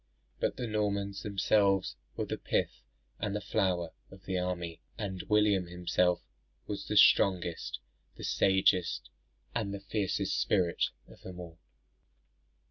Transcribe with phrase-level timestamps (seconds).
[0.39, 2.81] But the Normans themselves were the pith
[3.19, 6.23] and the flower of the army; and William himself
[6.65, 7.77] was the strongest,
[8.15, 9.11] the sagest,
[9.53, 11.59] and fiercest spirit of them all.